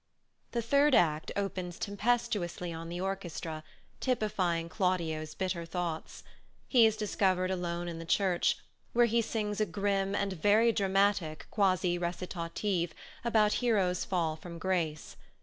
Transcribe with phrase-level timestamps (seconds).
[0.53, 3.63] The third act opens tempestuously on the orchestra,
[3.99, 6.23] typifying Claudio's bitter thoughts.
[6.67, 8.57] He is discovered alone in the church,
[8.93, 12.93] where he sings a grim and very dramatic quasi recitative
[13.23, 15.17] about Hero's fall from grace.